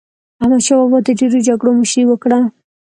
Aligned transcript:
احمدشاه 0.41 0.77
بابا 0.79 0.99
د 1.05 1.09
ډېرو 1.19 1.39
جګړو 1.47 1.71
مشري 1.79 2.03
وکړه. 2.07 2.39